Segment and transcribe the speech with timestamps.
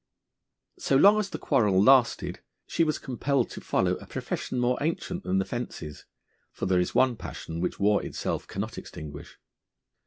[0.79, 5.21] So long as the quarrel lasted, she was compelled to follow a profession more ancient
[5.25, 6.05] than the fence's;
[6.51, 9.37] for there is one passion which war itself cannot extinguish.